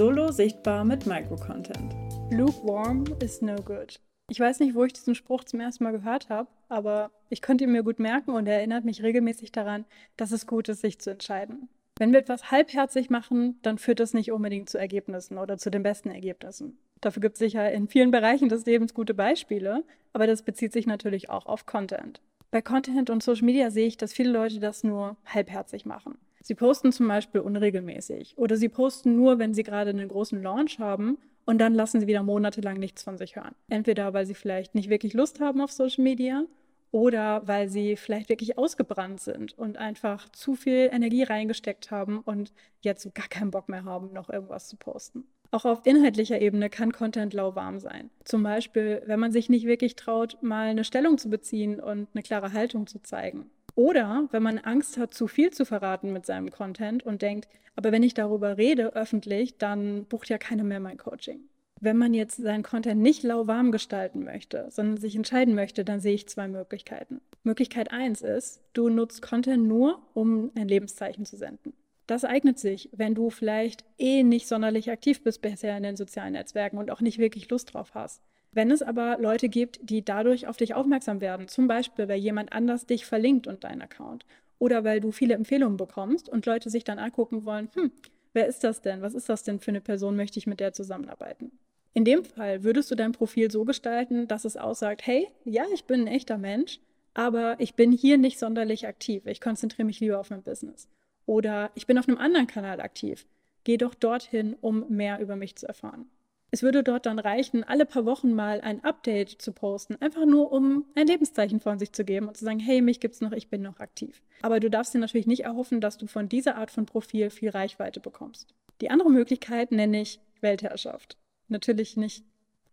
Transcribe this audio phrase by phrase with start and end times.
[0.00, 1.94] Solo sichtbar mit Microcontent.
[2.30, 4.00] Lukewarm is no good.
[4.30, 7.64] Ich weiß nicht, wo ich diesen Spruch zum ersten Mal gehört habe, aber ich konnte
[7.64, 9.84] ihn mir gut merken und er erinnert mich regelmäßig daran,
[10.16, 11.68] dass es gut ist, sich zu entscheiden.
[11.98, 15.82] Wenn wir etwas halbherzig machen, dann führt das nicht unbedingt zu Ergebnissen oder zu den
[15.82, 16.78] besten Ergebnissen.
[17.02, 20.86] Dafür gibt es sicher in vielen Bereichen des Lebens gute Beispiele, aber das bezieht sich
[20.86, 22.22] natürlich auch auf Content.
[22.50, 26.16] Bei Content und Social Media sehe ich, dass viele Leute das nur halbherzig machen.
[26.42, 30.78] Sie posten zum Beispiel unregelmäßig oder sie posten nur, wenn sie gerade einen großen Launch
[30.78, 33.54] haben und dann lassen sie wieder monatelang nichts von sich hören.
[33.68, 36.44] Entweder weil sie vielleicht nicht wirklich Lust haben auf Social Media
[36.92, 42.52] oder weil sie vielleicht wirklich ausgebrannt sind und einfach zu viel Energie reingesteckt haben und
[42.80, 45.24] jetzt so gar keinen Bock mehr haben, noch irgendwas zu posten.
[45.52, 48.10] Auch auf inhaltlicher Ebene kann Content lauwarm sein.
[48.24, 52.22] Zum Beispiel, wenn man sich nicht wirklich traut, mal eine Stellung zu beziehen und eine
[52.22, 53.50] klare Haltung zu zeigen.
[53.74, 57.92] Oder wenn man Angst hat, zu viel zu verraten mit seinem Content und denkt, aber
[57.92, 61.40] wenn ich darüber rede öffentlich, dann bucht ja keiner mehr mein Coaching.
[61.80, 66.14] Wenn man jetzt seinen Content nicht lauwarm gestalten möchte, sondern sich entscheiden möchte, dann sehe
[66.14, 67.22] ich zwei Möglichkeiten.
[67.42, 71.72] Möglichkeit eins ist, du nutzt Content nur, um ein Lebenszeichen zu senden.
[72.06, 76.32] Das eignet sich, wenn du vielleicht eh nicht sonderlich aktiv bist bisher in den sozialen
[76.32, 78.20] Netzwerken und auch nicht wirklich Lust drauf hast.
[78.52, 82.52] Wenn es aber Leute gibt, die dadurch auf dich aufmerksam werden, zum Beispiel, weil jemand
[82.52, 84.26] anders dich verlinkt und deinen Account
[84.58, 87.92] oder weil du viele Empfehlungen bekommst und Leute sich dann angucken wollen, hm,
[88.32, 89.02] wer ist das denn?
[89.02, 90.16] Was ist das denn für eine Person?
[90.16, 91.52] Möchte ich mit der zusammenarbeiten?
[91.92, 95.84] In dem Fall würdest du dein Profil so gestalten, dass es aussagt, hey, ja, ich
[95.84, 96.80] bin ein echter Mensch,
[97.14, 99.26] aber ich bin hier nicht sonderlich aktiv.
[99.26, 100.88] Ich konzentriere mich lieber auf mein Business.
[101.26, 103.26] Oder ich bin auf einem anderen Kanal aktiv.
[103.64, 106.08] Geh doch dorthin, um mehr über mich zu erfahren.
[106.52, 110.50] Es würde dort dann reichen, alle paar Wochen mal ein Update zu posten, einfach nur
[110.50, 113.48] um ein Lebenszeichen von sich zu geben und zu sagen, hey, mich gibt's noch, ich
[113.48, 114.22] bin noch aktiv.
[114.42, 117.50] Aber du darfst dir natürlich nicht erhoffen, dass du von dieser Art von Profil viel
[117.50, 118.54] Reichweite bekommst.
[118.80, 121.16] Die andere Möglichkeit nenne ich Weltherrschaft.
[121.48, 122.24] Natürlich nicht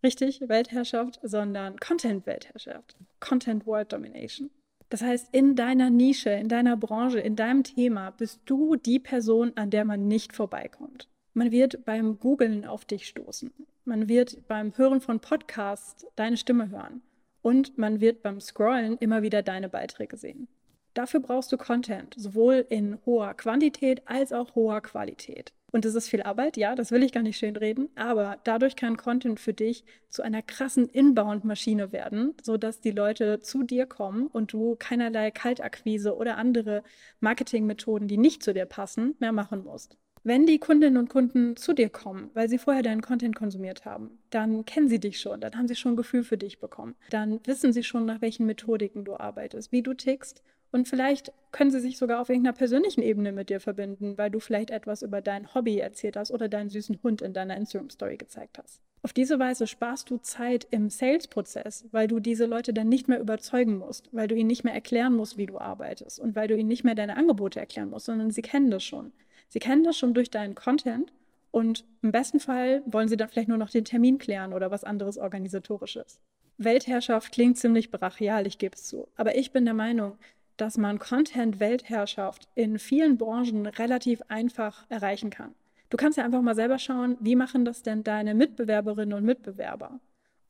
[0.02, 2.96] richtig Weltherrschaft, sondern Content-Weltherrschaft.
[3.20, 4.50] Content World Domination.
[4.88, 9.52] Das heißt, in deiner Nische, in deiner Branche, in deinem Thema bist du die Person,
[9.54, 11.08] an der man nicht vorbeikommt.
[11.38, 13.52] Man wird beim Googlen auf dich stoßen.
[13.84, 17.00] Man wird beim Hören von Podcasts deine Stimme hören.
[17.42, 20.48] Und man wird beim Scrollen immer wieder deine Beiträge sehen.
[20.94, 25.52] Dafür brauchst du Content, sowohl in hoher Quantität als auch hoher Qualität.
[25.70, 28.74] Und das ist viel Arbeit, ja, das will ich gar nicht schön reden, aber dadurch
[28.74, 34.26] kann Content für dich zu einer krassen Inbound-Maschine werden, sodass die Leute zu dir kommen
[34.26, 36.82] und du keinerlei Kaltakquise oder andere
[37.20, 39.98] Marketingmethoden, die nicht zu dir passen, mehr machen musst.
[40.28, 44.18] Wenn die Kundinnen und Kunden zu dir kommen, weil sie vorher deinen Content konsumiert haben,
[44.28, 46.96] dann kennen sie dich schon, dann haben sie schon ein Gefühl für dich bekommen.
[47.08, 50.42] Dann wissen sie schon, nach welchen Methodiken du arbeitest, wie du tickst.
[50.70, 54.38] Und vielleicht können sie sich sogar auf irgendeiner persönlichen Ebene mit dir verbinden, weil du
[54.38, 58.58] vielleicht etwas über dein Hobby erzählt hast oder deinen süßen Hund in deiner Instagram-Story gezeigt
[58.58, 58.82] hast.
[59.02, 63.20] Auf diese Weise sparst du Zeit im Sales-Prozess, weil du diese Leute dann nicht mehr
[63.20, 66.54] überzeugen musst, weil du ihnen nicht mehr erklären musst, wie du arbeitest und weil du
[66.54, 69.10] ihnen nicht mehr deine Angebote erklären musst, sondern sie kennen das schon.
[69.48, 71.12] Sie kennen das schon durch deinen Content
[71.50, 74.84] und im besten Fall wollen Sie dann vielleicht nur noch den Termin klären oder was
[74.84, 76.20] anderes organisatorisches.
[76.58, 79.08] Weltherrschaft klingt ziemlich brachial, ich gebe es zu.
[79.16, 80.18] Aber ich bin der Meinung,
[80.56, 85.54] dass man Content-Weltherrschaft in vielen Branchen relativ einfach erreichen kann.
[85.88, 90.00] Du kannst ja einfach mal selber schauen, wie machen das denn deine Mitbewerberinnen und Mitbewerber?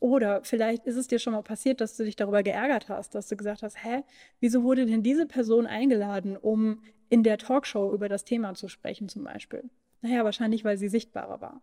[0.01, 3.29] Oder vielleicht ist es dir schon mal passiert, dass du dich darüber geärgert hast, dass
[3.29, 4.03] du gesagt hast, hä,
[4.41, 9.09] wieso wurde denn diese Person eingeladen, um in der Talkshow über das Thema zu sprechen
[9.09, 9.65] zum Beispiel?
[10.03, 11.63] Naja, wahrscheinlich, weil sie sichtbarer war.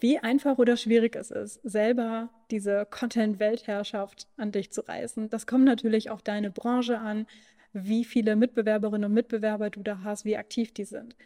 [0.00, 5.64] Wie einfach oder schwierig es ist, selber diese Content-Weltherrschaft an dich zu reißen, das kommt
[5.64, 7.26] natürlich auf deine Branche an,
[7.72, 11.16] wie viele Mitbewerberinnen und Mitbewerber du da hast, wie aktiv die sind.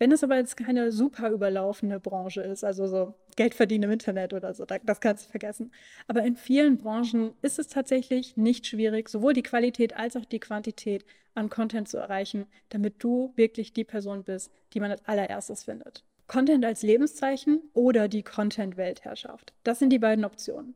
[0.00, 4.32] Wenn es aber jetzt keine super überlaufende Branche ist, also so Geld verdienen im Internet
[4.32, 5.72] oder so, das kannst du vergessen.
[6.08, 10.40] Aber in vielen Branchen ist es tatsächlich nicht schwierig, sowohl die Qualität als auch die
[10.40, 15.64] Quantität an Content zu erreichen, damit du wirklich die Person bist, die man als allererstes
[15.64, 16.02] findet.
[16.28, 19.52] Content als Lebenszeichen oder die Content-Weltherrschaft.
[19.64, 20.74] Das sind die beiden Optionen.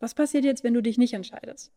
[0.00, 1.70] Was passiert jetzt, wenn du dich nicht entscheidest?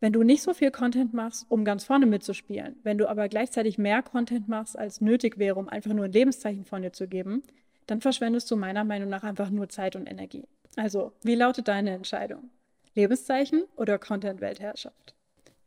[0.00, 3.78] Wenn du nicht so viel Content machst, um ganz vorne mitzuspielen, wenn du aber gleichzeitig
[3.78, 7.42] mehr Content machst, als nötig wäre, um einfach nur ein Lebenszeichen von dir zu geben,
[7.86, 10.46] dann verschwendest du meiner Meinung nach einfach nur Zeit und Energie.
[10.76, 12.50] Also, wie lautet deine Entscheidung?
[12.94, 15.14] Lebenszeichen oder Content-Weltherrschaft?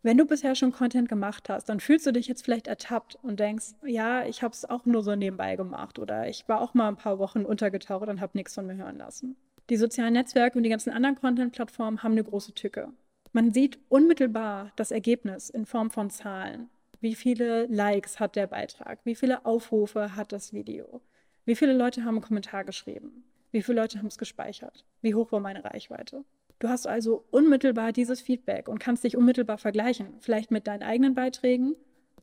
[0.03, 3.39] Wenn du bisher schon Content gemacht hast, dann fühlst du dich jetzt vielleicht ertappt und
[3.39, 6.87] denkst, ja, ich habe es auch nur so nebenbei gemacht oder ich war auch mal
[6.87, 9.35] ein paar Wochen untergetaucht und habe nichts von mir hören lassen.
[9.69, 12.91] Die sozialen Netzwerke und die ganzen anderen Content-Plattformen haben eine große Tücke.
[13.33, 16.69] Man sieht unmittelbar das Ergebnis in Form von Zahlen.
[16.99, 18.99] Wie viele Likes hat der Beitrag?
[19.05, 21.01] Wie viele Aufrufe hat das Video?
[21.45, 23.23] Wie viele Leute haben einen Kommentar geschrieben?
[23.51, 24.85] Wie viele Leute haben es gespeichert?
[25.01, 26.25] Wie hoch war meine Reichweite?
[26.59, 30.07] Du hast also unmittelbar dieses Feedback und kannst dich unmittelbar vergleichen.
[30.19, 31.75] Vielleicht mit deinen eigenen Beiträgen.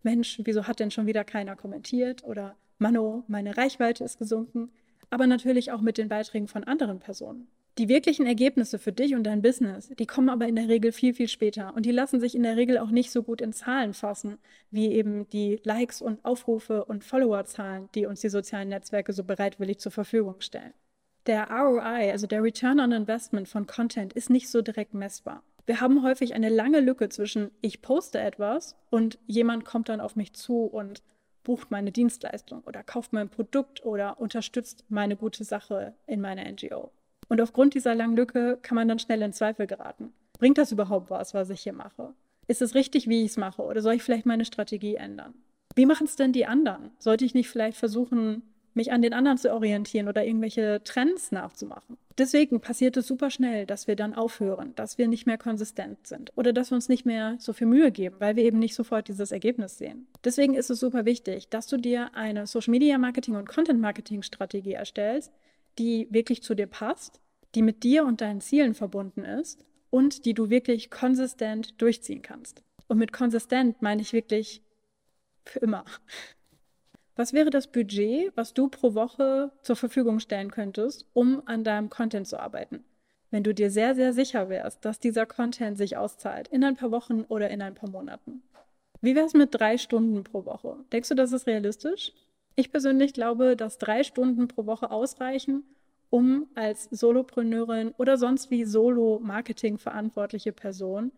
[0.02, 2.22] Mensch, wieso hat denn schon wieder keiner kommentiert?
[2.22, 4.70] Oder Mano, meine Reichweite ist gesunken.
[5.08, 7.49] Aber natürlich auch mit den Beiträgen von anderen Personen.
[7.78, 11.14] Die wirklichen Ergebnisse für dich und dein Business, die kommen aber in der Regel viel,
[11.14, 11.72] viel später.
[11.76, 14.38] Und die lassen sich in der Regel auch nicht so gut in Zahlen fassen,
[14.72, 19.78] wie eben die Likes und Aufrufe und Followerzahlen, die uns die sozialen Netzwerke so bereitwillig
[19.78, 20.75] zur Verfügung stellen.
[21.26, 25.44] Der ROI, also der Return on Investment von Content, ist nicht so direkt messbar.
[25.64, 30.16] Wir haben häufig eine lange Lücke zwischen ich poste etwas und jemand kommt dann auf
[30.16, 31.02] mich zu und
[31.44, 36.90] bucht meine Dienstleistung oder kauft mein Produkt oder unterstützt meine gute Sache in meiner NGO.
[37.28, 40.12] Und aufgrund dieser langen Lücke kann man dann schnell in Zweifel geraten.
[40.38, 42.14] Bringt das überhaupt was, was ich hier mache?
[42.46, 43.62] Ist es richtig, wie ich es mache?
[43.62, 45.34] Oder soll ich vielleicht meine Strategie ändern?
[45.75, 46.90] Wie machen es denn die anderen?
[46.98, 48.42] Sollte ich nicht vielleicht versuchen,
[48.78, 51.98] mich an den anderen zu orientieren oder irgendwelche Trends nachzumachen.
[52.16, 56.32] Deswegen passiert es super schnell, dass wir dann aufhören, dass wir nicht mehr konsistent sind
[56.36, 59.08] oder dass wir uns nicht mehr so viel Mühe geben, weil wir eben nicht sofort
[59.08, 60.06] dieses Ergebnis sehen.
[60.25, 64.22] Deswegen ist es super wichtig, dass du dir eine Social Media Marketing und Content Marketing
[64.22, 65.32] Strategie erstellst,
[65.78, 67.20] die wirklich zu dir passt,
[67.54, 72.62] die mit dir und deinen Zielen verbunden ist und die du wirklich konsistent durchziehen kannst.
[72.88, 74.62] Und mit konsistent meine ich wirklich
[75.44, 75.84] für immer.
[77.16, 81.90] Was wäre das Budget, was du pro Woche zur Verfügung stellen könntest, um an deinem
[81.90, 82.84] Content zu arbeiten?
[83.30, 86.92] Wenn du dir sehr, sehr sicher wärst, dass dieser Content sich auszahlt, in ein paar
[86.92, 88.42] Wochen oder in ein paar Monaten.
[89.00, 90.76] Wie wäre es mit drei Stunden pro Woche?
[90.92, 92.12] Denkst du, das ist realistisch?
[92.58, 95.62] Ich persönlich glaube, dass drei Stunden pro Woche ausreichen,
[96.10, 101.12] um als Solopreneurin oder sonst wie Solo-Marketing verantwortliche Person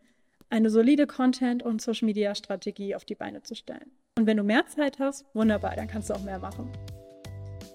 [0.51, 3.91] eine solide Content- und Social-Media-Strategie auf die Beine zu stellen.
[4.19, 6.71] Und wenn du mehr Zeit hast, wunderbar, dann kannst du auch mehr machen.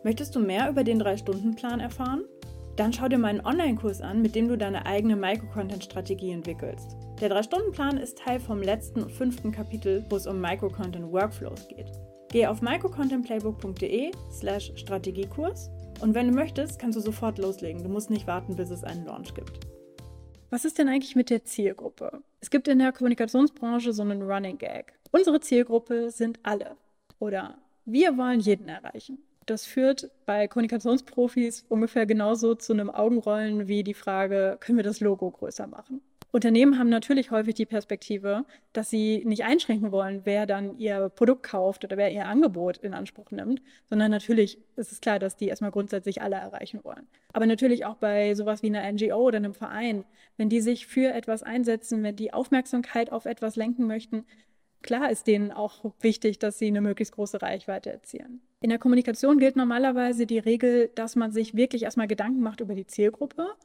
[0.04, 2.24] Möchtest du mehr über den 3-Stunden-Plan erfahren?
[2.76, 6.96] Dann schau dir meinen Online-Kurs an, mit dem du deine eigene Microcontent-Strategie entwickelst.
[7.20, 11.92] Der 3-Stunden-Plan ist Teil vom letzten und fünften Kapitel, wo es um Microcontent-Workflows geht.
[12.36, 15.70] Gehe auf microcontentplaybook.de slash Strategiekurs
[16.02, 17.82] und wenn du möchtest, kannst du sofort loslegen.
[17.82, 19.62] Du musst nicht warten, bis es einen Launch gibt.
[20.50, 22.22] Was ist denn eigentlich mit der Zielgruppe?
[22.42, 25.00] Es gibt in der Kommunikationsbranche so einen Running Gag.
[25.12, 26.76] Unsere Zielgruppe sind alle.
[27.20, 29.20] Oder wir wollen jeden erreichen.
[29.46, 35.00] Das führt bei Kommunikationsprofis ungefähr genauso zu einem Augenrollen wie die Frage, können wir das
[35.00, 36.02] Logo größer machen?
[36.36, 38.44] Unternehmen haben natürlich häufig die Perspektive,
[38.74, 42.94] dass sie nicht einschränken wollen, wer dann ihr Produkt kauft oder wer ihr Angebot in
[42.94, 47.08] Anspruch nimmt, sondern natürlich ist es klar, dass die erstmal grundsätzlich alle erreichen wollen.
[47.32, 50.04] Aber natürlich auch bei sowas wie einer NGO oder einem Verein,
[50.36, 54.26] wenn die sich für etwas einsetzen, wenn die Aufmerksamkeit auf etwas lenken möchten,
[54.82, 58.42] klar ist denen auch wichtig, dass sie eine möglichst große Reichweite erzielen.
[58.60, 62.76] In der Kommunikation gilt normalerweise die Regel, dass man sich wirklich erstmal Gedanken macht über
[62.76, 63.56] die Zielgruppe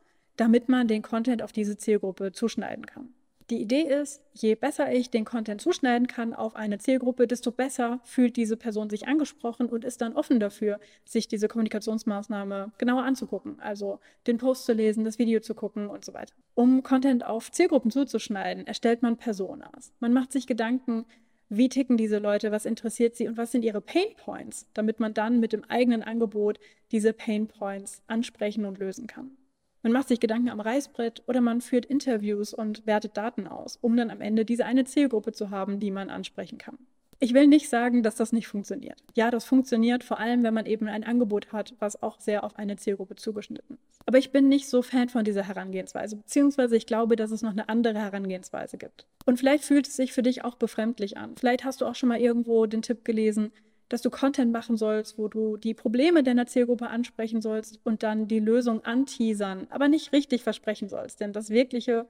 [0.40, 3.12] damit man den Content auf diese Zielgruppe zuschneiden kann.
[3.50, 8.00] Die Idee ist, je besser ich den Content zuschneiden kann auf eine Zielgruppe, desto besser
[8.04, 13.60] fühlt diese Person sich angesprochen und ist dann offen dafür, sich diese Kommunikationsmaßnahme genauer anzugucken.
[13.60, 16.32] Also den Post zu lesen, das Video zu gucken und so weiter.
[16.54, 19.93] Um Content auf Zielgruppen zuzuschneiden, erstellt man Personas.
[19.98, 21.04] Man macht sich Gedanken,
[21.50, 25.12] wie ticken diese Leute, was interessiert sie und was sind ihre Pain Points, damit man
[25.12, 26.60] dann mit dem eigenen Angebot
[26.93, 29.36] diese Pain Points ansprechen und lösen kann.
[29.82, 33.96] Man macht sich Gedanken am Reißbrett oder man führt Interviews und wertet Daten aus, um
[33.96, 36.79] dann am Ende diese eine Zielgruppe zu haben, die man ansprechen kann.
[37.22, 38.99] Ich will nicht sagen, dass das nicht funktioniert.
[39.15, 42.56] Ja, das funktioniert, vor allem wenn man eben ein Angebot hat, was auch sehr auf
[42.56, 44.01] eine Zielgruppe zugeschnitten ist.
[44.06, 47.51] Aber ich bin nicht so Fan von dieser Herangehensweise, beziehungsweise ich glaube, dass es noch
[47.51, 49.06] eine andere Herangehensweise gibt.
[49.27, 51.37] Und vielleicht fühlt es sich für dich auch befremdlich an.
[51.37, 53.53] Vielleicht hast du auch schon mal irgendwo den Tipp gelesen,
[53.91, 58.29] dass du Content machen sollst, wo du die Probleme deiner Zielgruppe ansprechen sollst und dann
[58.29, 61.20] die Lösung anteasern, aber nicht richtig versprechen sollst.
[61.20, 62.06] Denn das wirkliche,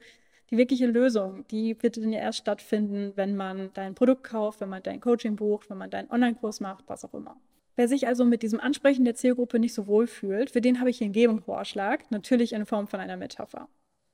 [0.50, 4.68] die wirkliche Lösung, die wird dann ja erst stattfinden, wenn man dein Produkt kauft, wenn
[4.68, 7.36] man dein Coaching bucht, wenn man deinen Online-Kurs macht, was auch immer.
[7.76, 10.90] Wer sich also mit diesem Ansprechen der Zielgruppe nicht so wohl fühlt, für den habe
[10.90, 13.68] ich hier einen Gegenvorschlag, natürlich in Form von einer Metapher.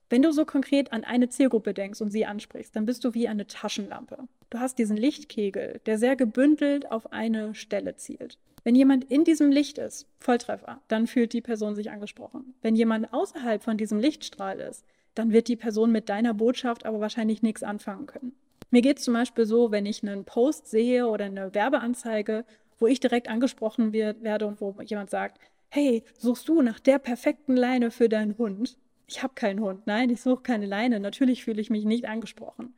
[0.09, 3.27] Wenn du so konkret an eine Zielgruppe denkst und sie ansprichst, dann bist du wie
[3.27, 4.19] eine Taschenlampe.
[4.49, 8.37] Du hast diesen Lichtkegel, der sehr gebündelt auf eine Stelle zielt.
[8.63, 12.53] Wenn jemand in diesem Licht ist, Volltreffer, dann fühlt die Person sich angesprochen.
[12.61, 17.01] Wenn jemand außerhalb von diesem Lichtstrahl ist, dann wird die Person mit deiner Botschaft aber
[17.01, 18.33] wahrscheinlich nichts anfangen können.
[18.69, 22.45] Mir geht es zum Beispiel so, wenn ich einen Post sehe oder eine Werbeanzeige,
[22.79, 26.99] wo ich direkt angesprochen wird, werde und wo jemand sagt, hey, suchst du nach der
[26.99, 28.77] perfekten Leine für deinen Hund?
[29.07, 32.73] Ich habe keinen Hund, nein, ich suche keine Leine, natürlich fühle ich mich nicht angesprochen.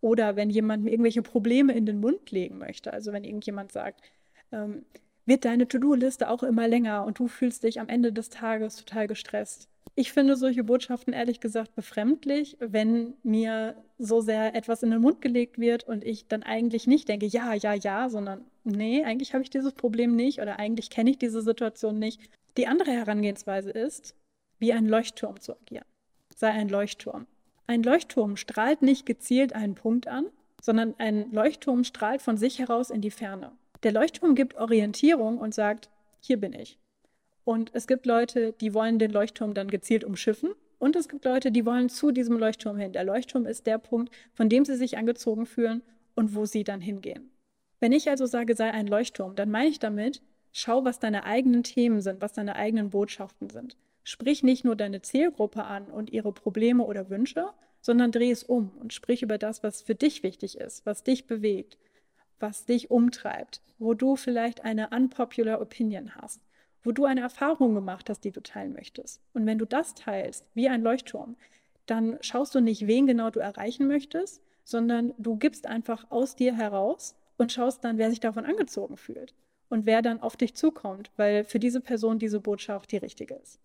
[0.00, 4.02] Oder wenn jemand mir irgendwelche Probleme in den Mund legen möchte, also wenn irgendjemand sagt,
[4.52, 4.84] ähm,
[5.26, 9.06] wird deine To-Do-Liste auch immer länger und du fühlst dich am Ende des Tages total
[9.06, 9.68] gestresst.
[9.94, 15.20] Ich finde solche Botschaften ehrlich gesagt befremdlich, wenn mir so sehr etwas in den Mund
[15.20, 19.44] gelegt wird und ich dann eigentlich nicht denke, ja, ja, ja, sondern nee, eigentlich habe
[19.44, 22.20] ich dieses Problem nicht oder eigentlich kenne ich diese Situation nicht.
[22.56, 24.14] Die andere Herangehensweise ist,
[24.58, 25.86] wie ein Leuchtturm zu agieren.
[26.34, 27.26] Sei ein Leuchtturm.
[27.66, 30.26] Ein Leuchtturm strahlt nicht gezielt einen Punkt an,
[30.60, 33.52] sondern ein Leuchtturm strahlt von sich heraus in die Ferne.
[33.82, 36.78] Der Leuchtturm gibt Orientierung und sagt, hier bin ich.
[37.44, 40.50] Und es gibt Leute, die wollen den Leuchtturm dann gezielt umschiffen.
[40.78, 42.92] Und es gibt Leute, die wollen zu diesem Leuchtturm hin.
[42.92, 45.82] Der Leuchtturm ist der Punkt, von dem sie sich angezogen fühlen
[46.14, 47.30] und wo sie dann hingehen.
[47.80, 51.62] Wenn ich also sage, sei ein Leuchtturm, dann meine ich damit, schau, was deine eigenen
[51.62, 53.76] Themen sind, was deine eigenen Botschaften sind.
[54.04, 57.48] Sprich nicht nur deine Zielgruppe an und ihre Probleme oder Wünsche,
[57.80, 61.26] sondern dreh es um und sprich über das, was für dich wichtig ist, was dich
[61.26, 61.78] bewegt,
[62.38, 66.40] was dich umtreibt, wo du vielleicht eine unpopular Opinion hast,
[66.82, 69.22] wo du eine Erfahrung gemacht hast, die du teilen möchtest.
[69.32, 71.36] Und wenn du das teilst, wie ein Leuchtturm,
[71.86, 76.54] dann schaust du nicht, wen genau du erreichen möchtest, sondern du gibst einfach aus dir
[76.54, 79.34] heraus und schaust dann, wer sich davon angezogen fühlt
[79.68, 83.60] und wer dann auf dich zukommt, weil für diese Person diese Botschaft die richtige ist.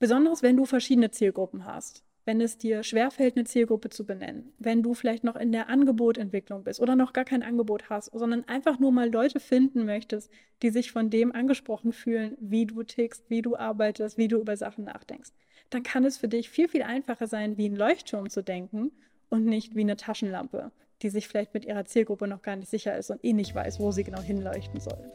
[0.00, 4.82] Besonders wenn du verschiedene Zielgruppen hast wenn es dir schwerfällt, eine Zielgruppe zu benennen, wenn
[4.82, 8.78] du vielleicht noch in der Angebotentwicklung bist oder noch gar kein Angebot hast, sondern einfach
[8.78, 10.30] nur mal Leute finden möchtest,
[10.62, 14.56] die sich von dem angesprochen fühlen, wie du tickst, wie du arbeitest, wie du über
[14.56, 15.30] Sachen nachdenkst,
[15.70, 18.92] dann kann es für dich viel, viel einfacher sein, wie ein Leuchtturm zu denken
[19.28, 22.96] und nicht wie eine Taschenlampe, die sich vielleicht mit ihrer Zielgruppe noch gar nicht sicher
[22.96, 25.10] ist und eh nicht weiß, wo sie genau hinleuchten soll.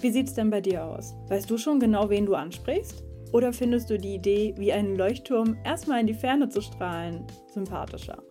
[0.00, 1.14] Wie sieht es denn bei dir aus?
[1.28, 3.04] Weißt du schon genau, wen du ansprichst?
[3.34, 8.22] Oder findest du die Idee, wie ein Leuchtturm erstmal in die Ferne zu strahlen, sympathischer?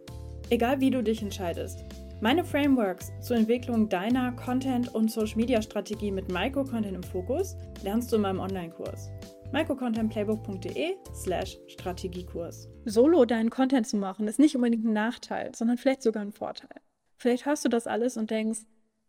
[0.50, 1.84] Egal wie du dich entscheidest.
[2.22, 8.22] Meine Frameworks zur Entwicklung deiner Content- und Social-Media-Strategie mit Micro-Content im Fokus lernst du in
[8.22, 9.12] meinem Online-Kurs
[9.52, 12.70] microcontentplaybook.de slash Strategiekurs.
[12.86, 16.80] Solo deinen Content zu machen, ist nicht unbedingt ein Nachteil, sondern vielleicht sogar ein Vorteil.
[17.18, 18.62] Vielleicht hörst du das alles und denkst,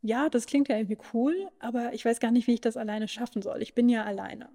[0.03, 3.07] ja, das klingt ja irgendwie cool, aber ich weiß gar nicht, wie ich das alleine
[3.07, 3.63] schaffen soll.
[3.63, 4.49] Ich bin ja alleine.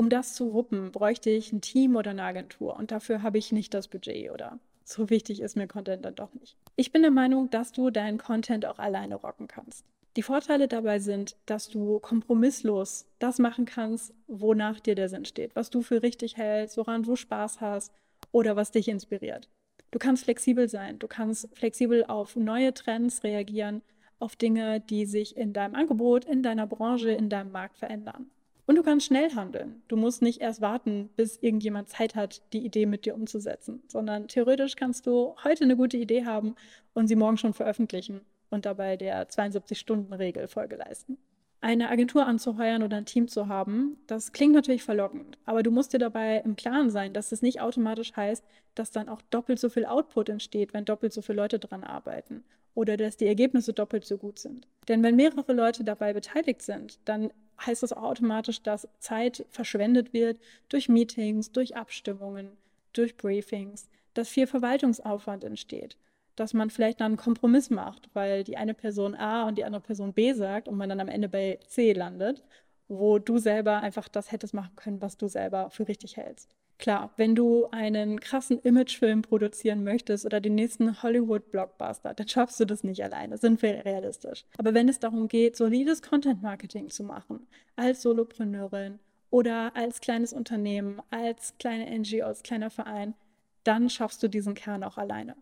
[0.00, 3.52] Um das zu wuppen, bräuchte ich ein Team oder eine Agentur und dafür habe ich
[3.52, 6.56] nicht das Budget oder so wichtig ist mir Content dann doch nicht.
[6.76, 9.84] Ich bin der Meinung, dass du deinen Content auch alleine rocken kannst.
[10.16, 15.54] Die Vorteile dabei sind, dass du kompromisslos das machen kannst, wonach dir der Sinn steht,
[15.54, 17.92] was du für richtig hältst, woran du Spaß hast
[18.32, 19.50] oder was dich inspiriert.
[19.90, 23.82] Du kannst flexibel sein, du kannst flexibel auf neue Trends reagieren,
[24.18, 28.30] auf Dinge, die sich in deinem Angebot, in deiner Branche, in deinem Markt verändern.
[28.70, 29.82] Und du kannst schnell handeln.
[29.88, 34.28] Du musst nicht erst warten, bis irgendjemand Zeit hat, die Idee mit dir umzusetzen, sondern
[34.28, 36.54] theoretisch kannst du heute eine gute Idee haben
[36.94, 41.18] und sie morgen schon veröffentlichen und dabei der 72-Stunden-Regel Folge leisten.
[41.60, 45.92] Eine Agentur anzuheuern oder ein Team zu haben, das klingt natürlich verlockend, aber du musst
[45.92, 48.44] dir dabei im Klaren sein, dass es nicht automatisch heißt,
[48.76, 52.44] dass dann auch doppelt so viel Output entsteht, wenn doppelt so viele Leute dran arbeiten
[52.74, 54.68] oder dass die Ergebnisse doppelt so gut sind.
[54.88, 57.32] Denn wenn mehrere Leute dabei beteiligt sind, dann
[57.64, 60.38] heißt das auch automatisch, dass Zeit verschwendet wird
[60.68, 62.56] durch Meetings, durch Abstimmungen,
[62.92, 65.96] durch Briefings, dass viel Verwaltungsaufwand entsteht,
[66.36, 69.82] dass man vielleicht dann einen Kompromiss macht, weil die eine Person A und die andere
[69.82, 72.42] Person B sagt und man dann am Ende bei C landet,
[72.90, 76.54] wo du selber einfach das hättest machen können, was du selber für richtig hältst.
[76.78, 82.64] Klar, wenn du einen krassen Imagefilm produzieren möchtest oder den nächsten Hollywood-Blockbuster, dann schaffst du
[82.64, 84.46] das nicht alleine, sind wir realistisch.
[84.56, 91.02] Aber wenn es darum geht, solides Content-Marketing zu machen, als Solopreneurin oder als kleines Unternehmen,
[91.10, 93.14] als kleine NGO, als kleiner Verein,
[93.62, 95.36] dann schaffst du diesen Kern auch alleine.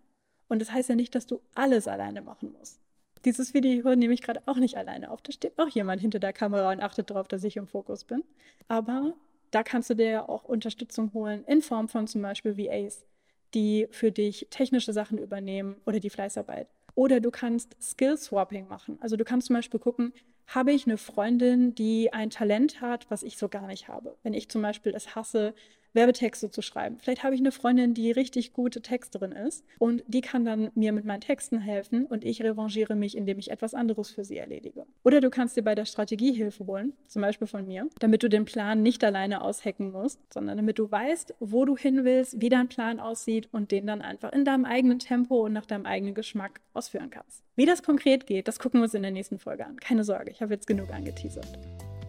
[0.48, 2.80] Und das heißt ja nicht, dass du alles alleine machen musst.
[3.24, 5.20] Dieses Video nehme ich gerade auch nicht alleine auf.
[5.22, 8.22] Da steht auch jemand hinter der Kamera und achtet darauf, dass ich im Fokus bin.
[8.68, 9.14] Aber
[9.50, 13.06] da kannst du dir ja auch Unterstützung holen in Form von zum Beispiel VAs,
[13.54, 16.68] die für dich technische Sachen übernehmen oder die Fleißarbeit.
[16.94, 18.98] Oder du kannst Skill-Swapping machen.
[19.00, 20.12] Also du kannst zum Beispiel gucken,
[20.48, 24.16] habe ich eine Freundin, die ein Talent hat, was ich so gar nicht habe.
[24.22, 25.54] Wenn ich zum Beispiel es hasse,
[25.98, 26.98] Werbetexte zu schreiben.
[27.00, 30.92] Vielleicht habe ich eine Freundin, die richtig gute Texterin ist und die kann dann mir
[30.92, 34.86] mit meinen Texten helfen und ich revanchiere mich, indem ich etwas anderes für sie erledige.
[35.02, 38.28] Oder du kannst dir bei der Strategie Hilfe holen, zum Beispiel von mir, damit du
[38.28, 42.48] den Plan nicht alleine aushacken musst, sondern damit du weißt, wo du hin willst, wie
[42.48, 46.14] dein Plan aussieht und den dann einfach in deinem eigenen Tempo und nach deinem eigenen
[46.14, 47.42] Geschmack ausführen kannst.
[47.56, 49.76] Wie das konkret geht, das gucken wir uns in der nächsten Folge an.
[49.78, 51.58] Keine Sorge, ich habe jetzt genug angeteasert.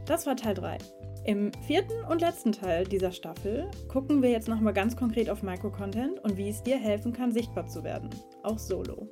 [0.05, 0.77] Das war Teil 3.
[1.26, 6.24] Im vierten und letzten Teil dieser Staffel gucken wir jetzt nochmal ganz konkret auf Microcontent
[6.24, 8.10] und wie es dir helfen kann, sichtbar zu werden,
[8.44, 9.08] auch solo.